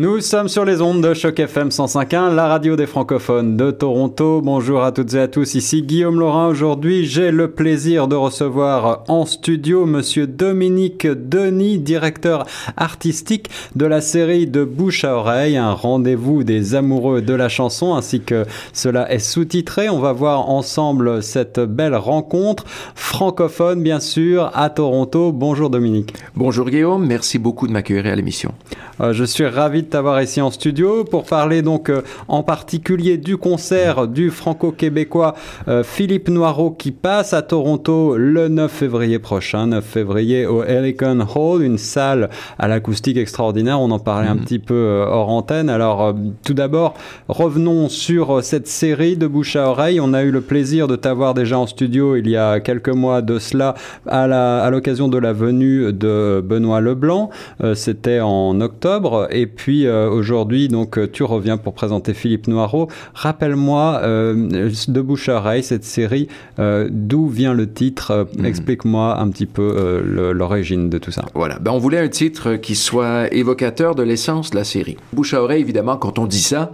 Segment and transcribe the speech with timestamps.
[0.00, 4.40] Nous sommes sur les ondes de Choc FM 105.1, la radio des francophones de Toronto.
[4.40, 6.48] Bonjour à toutes et à tous, ici Guillaume Laurin.
[6.48, 12.46] Aujourd'hui, j'ai le plaisir de recevoir en studio Monsieur Dominique Denis, directeur
[12.78, 17.94] artistique de la série de Bouche à Oreille, un rendez-vous des amoureux de la chanson,
[17.94, 19.90] ainsi que cela est sous-titré.
[19.90, 22.64] On va voir ensemble cette belle rencontre
[22.94, 25.30] francophone, bien sûr, à Toronto.
[25.30, 26.14] Bonjour Dominique.
[26.36, 28.54] Bonjour Guillaume, merci beaucoup de m'accueillir à l'émission.
[29.00, 33.18] Euh, je suis ravi de t'avoir ici en studio pour parler donc euh, en particulier
[33.18, 35.34] du concert du franco-québécois
[35.66, 41.26] euh, Philippe Noireau qui passe à Toronto le 9 février prochain, 9 février au Helicon
[41.34, 43.80] Hall, une salle à l'acoustique extraordinaire.
[43.80, 44.44] On en parlait un mhm.
[44.44, 45.68] petit peu hors antenne.
[45.68, 46.94] Alors tout d'abord,
[47.28, 49.98] revenons sur cette série de bouche à oreille.
[50.00, 53.22] On a eu le plaisir de t'avoir déjà en studio il y a quelques mois
[53.22, 53.74] de cela
[54.06, 57.30] à l'occasion de la venue de Benoît Leblanc.
[57.74, 62.88] C'était en octobre et puis euh, aujourd'hui, donc euh, tu reviens pour présenter Philippe Noireau.
[63.14, 66.28] Rappelle-moi euh, de bouche à oreille cette série.
[66.58, 68.44] D'où vient le titre hmm.
[68.44, 70.02] Explique-moi un petit peu
[70.34, 71.24] l'origine de tout ça.
[71.34, 71.58] Voilà.
[71.58, 74.96] Ben, on voulait un titre qui soit évocateur de l'essence de la série.
[75.12, 76.70] Bouche à oreille, évidemment, quand on dit ça,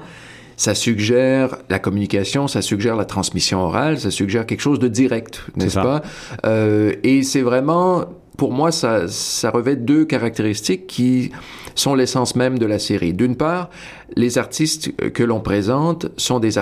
[0.57, 5.45] ça suggère la communication, ça suggère la transmission orale, ça suggère quelque chose de direct,
[5.57, 6.03] n'est-ce pas?
[6.47, 8.07] Euh, Et c'est vraiment,
[8.37, 11.31] pour moi, ça, ça revêt deux caractéristiques qui
[11.75, 13.13] sont l'essence même de la série.
[13.13, 13.71] D'une part,
[14.15, 16.59] les artistes que l'on présente sont des,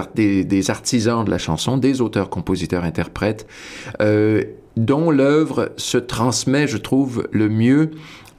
[0.70, 3.46] artisans de la chanson, des auteurs, compositeurs, interprètes,
[4.00, 4.42] euh,
[4.76, 7.92] dont l'œuvre se transmet, je trouve, le mieux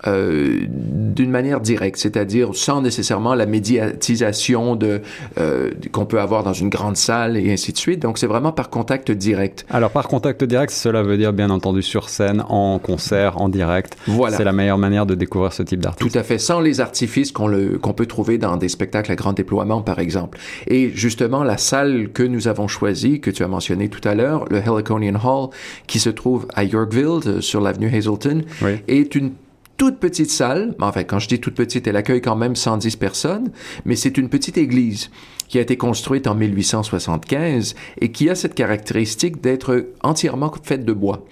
[0.07, 5.01] euh, d'une manière directe, c'est-à-dire sans nécessairement la médiatisation de
[5.39, 8.01] euh, qu'on peut avoir dans une grande salle et ainsi de suite.
[8.01, 9.65] Donc c'est vraiment par contact direct.
[9.69, 13.97] Alors par contact direct, cela veut dire bien entendu sur scène, en concert, en direct.
[14.07, 14.37] Voilà.
[14.37, 16.11] C'est la meilleure manière de découvrir ce type d'artiste.
[16.11, 19.15] Tout à fait, sans les artifices qu'on le qu'on peut trouver dans des spectacles à
[19.15, 20.37] grand déploiement par exemple.
[20.67, 24.45] Et justement la salle que nous avons choisie, que tu as mentionné tout à l'heure,
[24.49, 25.49] le Heliconian Hall,
[25.87, 28.43] qui se trouve à Yorkville sur l'avenue Hazelton,
[28.87, 29.31] est une
[29.77, 33.51] toute petite salle, enfin quand je dis toute petite, elle accueille quand même 110 personnes,
[33.85, 35.09] mais c'est une petite église
[35.47, 40.93] qui a été construite en 1875 et qui a cette caractéristique d'être entièrement faite de
[40.93, 41.25] bois.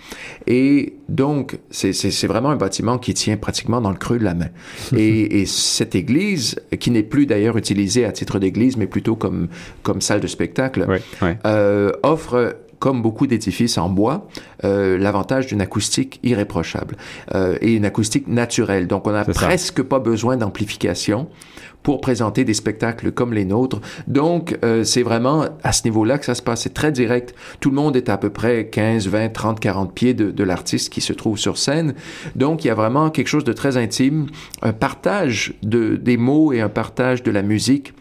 [0.46, 4.50] Et donc, c'est vraiment un bâtiment qui tient pratiquement dans le creux de la main.
[4.96, 9.48] et, et, cette église, qui n'est plus d'ailleurs utilisée à titre d'église, mais plutôt comme,
[9.82, 10.86] comme salle de spectacle,
[11.46, 14.28] Euh, offre comme beaucoup d'édifices en bois,
[14.66, 16.98] euh, l'avantage d'une acoustique irréprochable
[17.34, 18.88] euh, et une acoustique naturelle.
[18.88, 21.30] Donc, on n'a presque pas besoin d'amplification
[21.82, 23.80] pour présenter des spectacles comme les nôtres.
[24.08, 26.64] Donc, euh, c'est vraiment à ce niveau-là que ça se passe.
[26.64, 27.34] C'est très direct.
[27.62, 30.92] Tout le monde est à peu près 15, 20, 30, 40 pieds de, de l'artiste
[30.92, 31.94] qui se trouve sur scène.
[32.36, 34.28] Donc, il y a vraiment quelque chose de très intime,
[34.62, 37.94] un partage de, des mots et un partage de la musique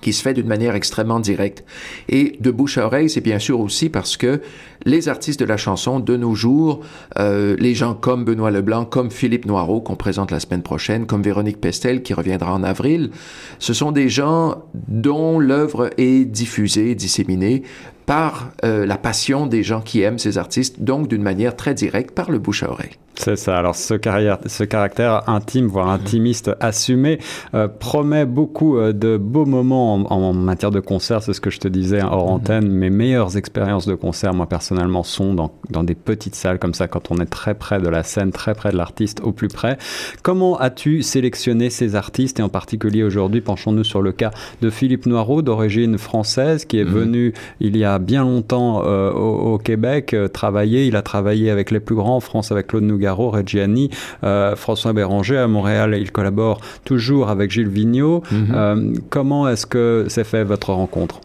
[0.00, 1.64] qui se fait d'une manière extrêmement directe.
[2.08, 4.40] Et de bouche à oreille, c'est bien sûr aussi parce que
[4.84, 6.80] les artistes de la chanson de nos jours,
[7.18, 11.22] euh, les gens comme Benoît Leblanc, comme Philippe Noireau qu'on présente la semaine prochaine, comme
[11.22, 13.10] Véronique Pestel qui reviendra en avril,
[13.58, 17.62] ce sont des gens dont l'œuvre est diffusée, disséminée
[18.08, 22.12] par euh, la passion des gens qui aiment ces artistes, donc d'une manière très directe
[22.12, 22.96] par le bouche à oreille.
[23.18, 23.58] C'est ça.
[23.58, 27.18] Alors ce, carrière, ce caractère intime, voire intimiste assumé,
[27.52, 31.20] euh, promet beaucoup euh, de beaux moments en, en, matière de concert.
[31.20, 32.32] C'est ce que je te disais hors mhm.
[32.32, 32.68] antenne.
[32.68, 36.86] Mes meilleures expériences de concert, moi personnellement, sont dans, dans des petites salles comme ça,
[36.86, 39.78] quand on est très près de la scène, très près de l'artiste, au plus près.
[40.22, 44.30] Comment as-tu sélectionné ces artistes et en particulier aujourd'hui, penchons-nous sur le cas
[44.62, 46.92] de Philippe Noireau, d'origine française, qui est mhm.
[46.92, 50.86] venu il y a bien longtemps euh, au, au, Québec travailler.
[50.86, 53.90] Il a travaillé avec les plus grands en France, avec Claude Nougat Reggiani,
[54.24, 55.38] euh, François Béranger.
[55.38, 58.22] À Montréal, il collabore toujours avec Gilles Vigneault.
[58.32, 61.20] Euh, comment est-ce que s'est fait votre rencontre?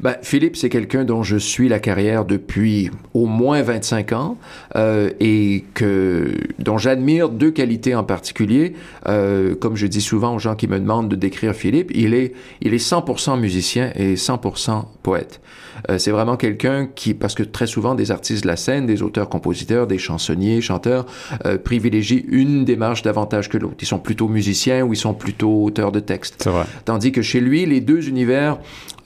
[0.00, 4.38] Ben, Philippe, c'est quelqu'un dont je suis la carrière depuis au moins 25 ans
[4.76, 8.74] euh, et que, dont j'admire deux qualités en particulier.
[9.08, 12.34] Euh, comme je dis souvent aux gens qui me demandent de décrire Philippe, il est,
[12.60, 15.40] il est 100% musicien et 100% poète.
[15.90, 19.02] Euh, c'est vraiment quelqu'un qui, parce que très souvent des artistes de la scène, des
[19.02, 21.06] auteurs-compositeurs, des chansonniers, chanteurs,
[21.46, 23.76] euh, privilégient une démarche davantage que l'autre.
[23.80, 26.48] Ils sont plutôt musiciens ou ils sont plutôt auteurs de textes.
[26.84, 28.58] Tandis que chez lui, les deux univers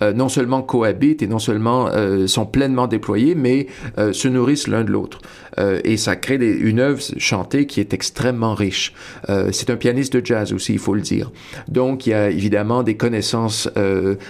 [0.02, 3.66] euh, non seulement cohabitent et non seulement euh, sont pleinement déployés, mais
[3.98, 5.20] euh, se nourrissent l'un de l'autre.
[5.58, 8.94] Euh, et ça crée une œuvre chantée qui est extrêmement riche.
[9.52, 11.30] C'est un pianiste de jazz aussi, il faut le dire.
[11.68, 13.68] Donc, il y a évidemment des connaissances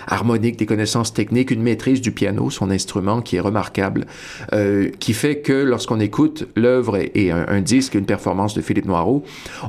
[0.06, 4.06] harmoniques, des connaissances techniques, une maîtrise du piano, son instrument qui est remarquable,
[4.98, 9.22] qui fait que lorsqu'on écoute l'œuvre et, un, disque, une performance de Philippe Noireau,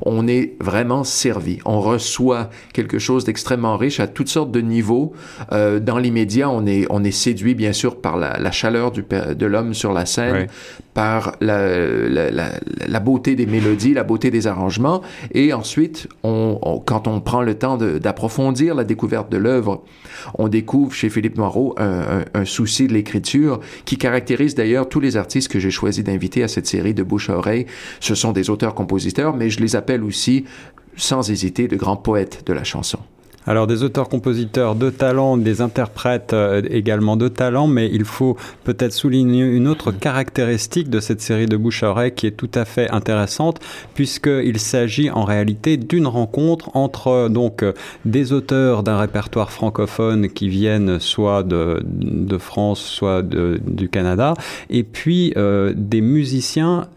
[0.03, 1.59] on est vraiment servi.
[1.65, 5.13] On reçoit quelque chose d'extrêmement riche à toutes sortes de niveaux.
[5.51, 9.45] Dans l'immédiat, on est, on est séduit bien sûr par la, la chaleur du, de
[9.45, 10.47] l'homme sur la scène,
[10.93, 12.49] par la, la, la,
[12.87, 15.01] la, beauté des mélodies, la beauté des arrangements,
[15.33, 19.83] et ensuite, on, on, quand on prend le temps d'approfondir la découverte de l'œuvre,
[20.35, 24.99] on découvre chez Philippe Noireau un, un, un souci de l'écriture qui caractérise d'ailleurs tous
[24.99, 27.65] les artistes que j'ai choisi d'inviter à cette série de bouche à oreille.
[27.99, 30.45] Ce sont des auteurs-compositeurs, mais je les appelle aussi,
[30.95, 32.99] sans hésiter, de grands poètes de la chanson.
[33.45, 38.93] Alors des auteurs-compositeurs de talent, des interprètes euh, également de talent, mais il faut peut-être
[38.93, 42.63] souligner une autre caractéristique de cette série de bouche à oreille qui est tout à
[42.63, 43.59] fait intéressante,
[43.95, 47.65] puisqu'il s'agit en réalité d'une rencontre entre donc
[48.05, 51.83] des auteurs d'un répertoire francophone qui viennent soit de,
[52.37, 54.35] France, soit du Canada,
[54.69, 56.87] et puis euh, des musiciens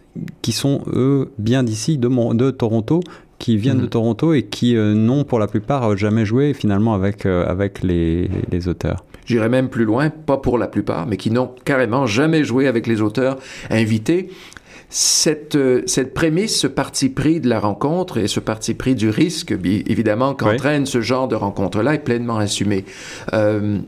[0.43, 3.01] qui sont eux bien d'ici de Toronto
[3.39, 3.83] qui viennent mmh.
[3.83, 7.83] de Toronto et qui euh, n'ont pour la plupart jamais joué finalement avec, euh, avec
[7.83, 9.05] les, les auteurs.
[9.27, 12.87] J'irais même plus loin, pas pour la plupart, mais qui n'ont carrément jamais joué avec
[12.87, 13.39] les auteurs
[13.71, 14.31] invités.
[14.89, 19.11] Cette, euh, cette prémisse, ce parti pris de la rencontre et ce parti pris du
[19.11, 20.89] risque, évidemment, qu'entraîne oui.
[20.89, 22.85] ce genre de rencontre-là est pleinement assumé.
[23.33, 23.79] Euh,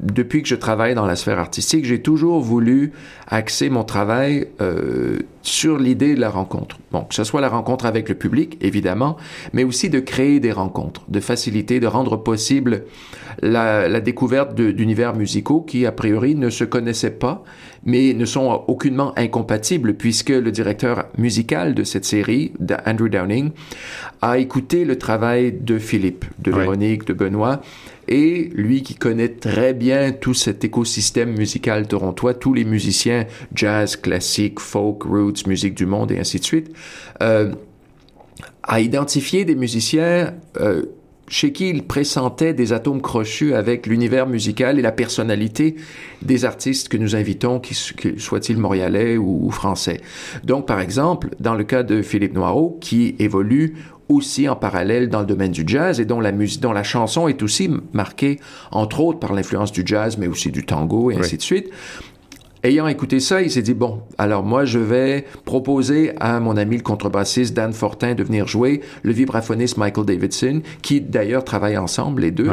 [0.00, 2.92] depuis que je travaille dans la sphère artistique, j'ai toujours voulu
[3.28, 6.78] axer mon travail euh, sur l'idée de la rencontre.
[6.92, 9.16] Bon, que ce soit la rencontre avec le public, évidemment,
[9.52, 12.84] mais aussi de créer des rencontres, de faciliter, de rendre possible
[13.42, 17.44] la, la découverte d'univers musicaux qui, a priori, ne se connaissaient pas,
[17.86, 22.52] mais ne sont aucunement incompatibles, puisque le directeur musical de cette série,
[22.84, 23.52] Andrew Downing,
[24.20, 26.50] a écouté le travail de Philippe, de.
[26.50, 27.62] Véronique, de Benoît,
[28.08, 33.96] et lui qui connaît très bien tout cet écosystème musical torontois, tous les musiciens jazz,
[33.96, 36.72] classique, folk, roots, musique du monde et ainsi de suite,
[37.22, 37.52] euh,
[38.62, 40.82] a identifié des musiciens euh,
[41.28, 45.76] chez qui il pressentait des atomes crochus avec l'univers musical et la personnalité
[46.22, 50.00] des artistes que nous invitons, qu'ils soient-ils montréalais ou, ou, français.
[50.44, 53.74] Donc, par exemple, dans le cas de Philippe Noireau, qui évolue
[54.08, 57.28] aussi en parallèle dans le domaine du jazz et dont la musique, dont la chanson
[57.28, 58.38] est aussi marquée,
[58.70, 61.70] entre autres, par l'influence du jazz, mais aussi du tango et ainsi de suite.
[62.66, 66.78] Ayant écouté ça, il s'est dit, bon, alors moi, je vais proposer à mon ami
[66.78, 72.22] le contrebassiste Dan Fortin de venir jouer, le vibraphoniste Michael Davidson, qui d'ailleurs travaillent ensemble,
[72.22, 72.50] les deux.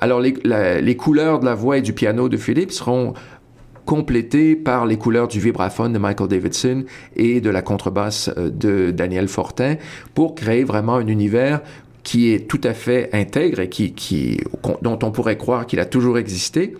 [0.00, 3.14] Alors, les, la, les couleurs de la voix et du piano de Philippe seront
[3.84, 6.84] complété par les couleurs du vibraphone de Michael Davidson
[7.16, 9.74] et de la contrebasse euh, de Daniel Fortin
[10.14, 11.62] pour créer vraiment un univers
[12.08, 14.40] qui est tout à fait intègre et qui, qui,
[14.80, 16.74] dont on pourrait croire qu'il a toujours existé.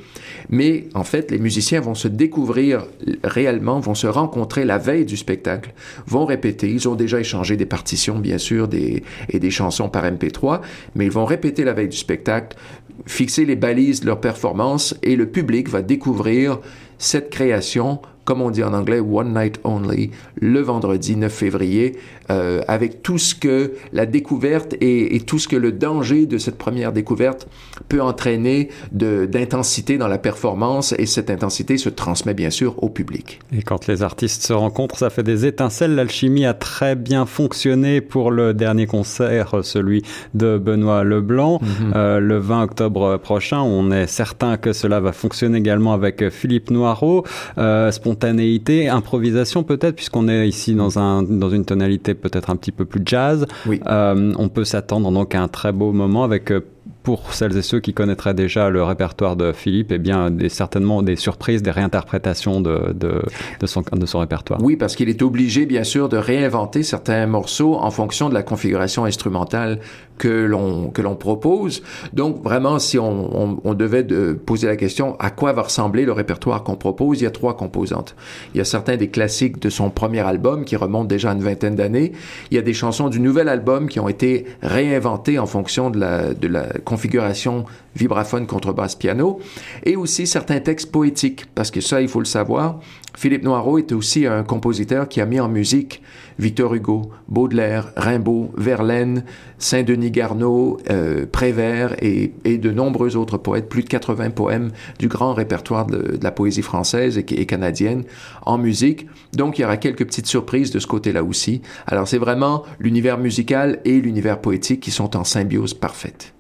[0.49, 2.87] Mais en fait, les musiciens vont se découvrir
[3.23, 5.75] réellement, vont se rencontrer la veille du spectacle,
[6.07, 6.71] vont répéter.
[6.71, 10.63] Ils ont déjà échangé des partitions, bien sûr, des, et des chansons par MP3,
[10.95, 12.57] mais ils vont répéter la veille du spectacle,
[13.05, 16.59] fixer les balises de leur performance et le public va découvrir
[16.97, 20.11] cette création, comme on dit en anglais, One Night Only,
[20.41, 21.97] le vendredi 9 février,
[22.31, 26.39] euh, avec tout ce que la découverte et, et, tout ce que le danger de
[26.39, 27.49] cette première découverte
[27.89, 33.41] peut entraîner d'intensité dans la performance, et cette intensité se transmet bien sûr au public.
[33.53, 35.95] Et quand les artistes se rencontrent, ça fait des étincelles.
[35.95, 40.03] L'alchimie a très bien fonctionné pour le dernier concert, celui
[40.35, 41.97] de Benoît Leblanc, mm -hmm.
[41.97, 43.61] euh, le 20 octobre prochain.
[43.61, 47.25] On est certain que cela va fonctionner également avec Philippe Noireau.
[47.59, 52.73] Euh, spontanéité, improvisation peut-être, puisqu'on est ici dans, un, dans une tonalité peut-être un petit
[52.73, 53.47] peu plus jazz.
[53.67, 53.81] Oui.
[53.87, 56.61] Euh, on peut s'attendre donc à un très beau moment avec euh,
[57.03, 61.03] pour celles et ceux qui connaîtraient déjà le répertoire de Philippe, eh bien, des, certainement
[61.03, 63.23] des surprises, des réinterprétations de, de,
[63.61, 64.63] de, son, de son répertoire.
[64.63, 68.43] Oui, parce qu'il est obligé, bien sûr, de réinventer certains morceaux en fonction de la
[68.43, 69.81] configuration instrumentale
[70.19, 71.83] que l'on que l'on propose.
[72.13, 76.05] Donc, vraiment, si on, on, on devait de poser la question à quoi va ressembler
[76.05, 78.15] le répertoire qu'on propose, il y a trois composantes.
[78.55, 81.43] Il y a certains des classiques de son premier album qui remontent déjà à une
[81.43, 82.13] vingtaine d'années.
[82.51, 85.99] Il y a des chansons du nouvel album qui ont été réinventées en fonction de
[85.99, 87.65] la, de la configuration
[87.99, 89.41] vibraphone, contrebasse, piano,
[89.85, 92.81] et aussi certains textes poétiques, parce que ça, il faut le savoir,
[93.17, 96.03] Philippe Noireau est aussi un compositeur qui a mis en musique
[96.39, 99.25] Victor Hugo, Baudelaire, Rimbaud, Verlaine,
[99.59, 105.09] Saint-Denis Denis Garneau, euh, Prévert et, de nombreux autres poètes, plus de 80 poèmes du
[105.09, 108.05] grand répertoire de, la poésie française et, canadienne
[108.47, 109.09] en musique.
[109.33, 111.61] Donc il y aura quelques petites surprises de ce côté-là aussi.
[111.89, 116.35] Alors c'est vraiment l'univers musical et l'univers poétique qui sont en symbiose parfaite.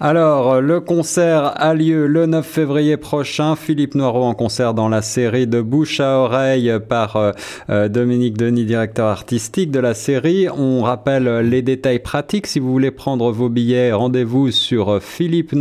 [0.00, 3.56] Alors, le concert a lieu le 9 février prochain.
[3.56, 7.32] Philippe Noireau en concert dans la série de bouche à oreille par euh,
[7.68, 10.46] euh, Dominique Denis, directeur artistique de la série.
[10.56, 12.46] On rappelle les détails pratiques.
[12.46, 15.52] Si vous voulez prendre vos billets, rendez-vous sur Philippe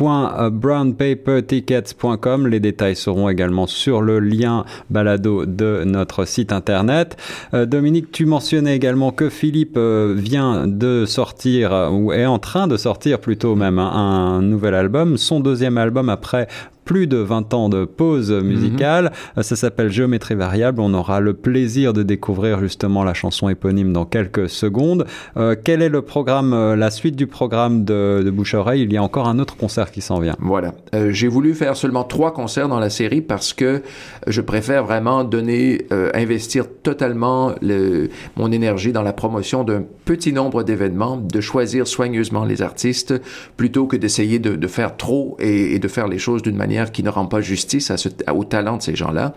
[0.00, 2.46] Noireau brownpapertickets.com.
[2.46, 7.16] Les détails seront également sur le lien balado de notre site internet.
[7.54, 12.66] Euh, Dominique, tu mentionnais également que Philippe euh, vient de sortir ou est en train
[12.66, 16.48] de sortir plutôt même un, un nouvel album, son deuxième album après
[16.88, 19.04] plus de 20 ans de pause musicale.
[19.04, 19.42] Mm -hmm.
[19.42, 20.80] Ça s'appelle Géométrie variable.
[20.80, 25.02] On aura le plaisir de découvrir justement la chanson éponyme dans quelques secondes.
[25.36, 28.82] Euh, quel est le programme, euh, la suite du programme de, de Bouche à Oreille?
[28.88, 30.36] Il y a encore un autre concert qui s'en vient.
[30.54, 30.70] Voilà.
[30.94, 33.70] Euh, J'ai voulu faire seulement trois concerts dans la série parce que
[34.34, 38.08] je préfère vraiment donner, euh, investir totalement le,
[38.40, 43.12] mon énergie dans la promotion d'un petit nombre d'événements, de choisir soigneusement les artistes
[43.60, 46.77] plutôt que d'essayer de, de, faire trop et, et de faire les choses d'une manière
[46.86, 49.34] qui ne rend pas justice à ce, au talent de ces gens-là.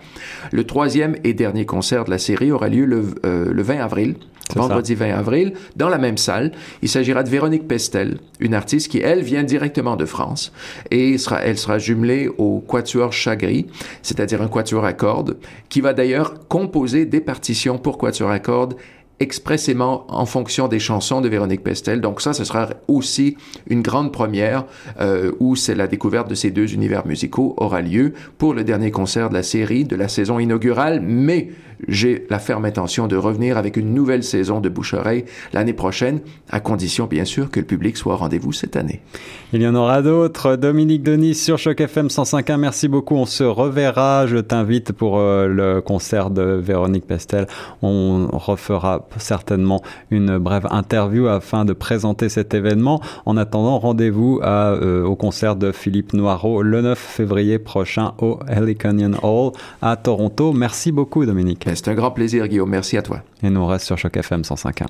[0.51, 4.15] Le troisième et dernier concert de la série aura lieu le, euh, le 20 avril,
[4.55, 5.05] vendredi ça.
[5.05, 6.51] 20 avril, dans la même salle.
[6.81, 10.51] Il s'agira de Véronique Pestel, une artiste qui, elle, vient directement de France
[10.89, 13.67] et sera, elle sera jumelée au Quatuor Chagri,
[14.01, 15.37] c'est-à-dire un quatuor à cordes,
[15.69, 18.75] qui va d'ailleurs composer des partitions pour quatuor à cordes
[19.21, 22.01] expressément en fonction des chansons de Véronique Pestel.
[22.01, 23.37] Donc ça, ce sera aussi
[23.67, 24.65] une grande première
[24.99, 28.89] euh, où c'est la découverte de ces deux univers musicaux aura lieu pour le dernier
[28.89, 31.01] concert de la série de la saison inaugurale.
[31.01, 31.49] Mais
[31.87, 36.19] j'ai la ferme intention de revenir avec une nouvelle saison de Bouche-Oreille l'année prochaine,
[36.49, 39.01] à condition bien sûr que le public soit au rendez-vous cette année.
[39.53, 40.55] Il y en aura d'autres.
[40.55, 42.57] Dominique Denis sur Choc FM 105.1.
[42.57, 43.15] Merci beaucoup.
[43.15, 44.25] On se reverra.
[44.25, 47.47] Je t'invite pour euh, le concert de Véronique Pestel.
[47.81, 53.01] On refera certainement une brève interview afin de présenter cet événement.
[53.25, 59.13] En attendant, rendez-vous euh, au concert de Philippe Noireau le 9 février prochain au Heliconian
[59.21, 60.53] Hall à Toronto.
[60.53, 61.65] Merci beaucoup, Dominique.
[61.75, 62.69] C'est un grand plaisir, Guillaume.
[62.69, 63.23] Merci à toi.
[63.43, 64.85] Et nous on reste sur Choc FM 105.1.